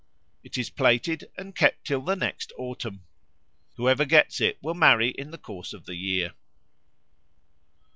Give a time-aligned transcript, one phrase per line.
[0.43, 3.03] It is plaited and kept till the (next?) autumn.
[3.75, 6.33] Whoever gets it will marry in the course of the year.